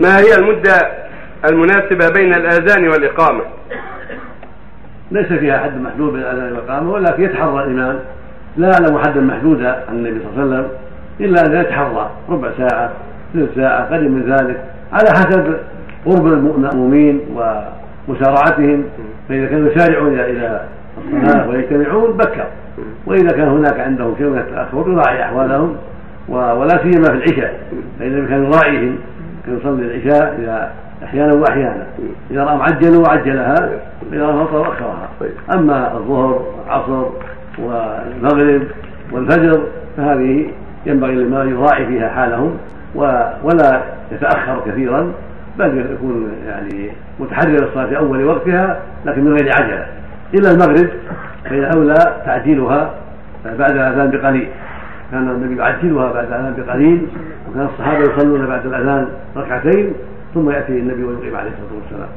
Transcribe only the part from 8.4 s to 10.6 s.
لا يعلم حدا محدودا عن النبي صلى الله